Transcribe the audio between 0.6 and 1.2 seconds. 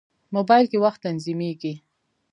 کې وخت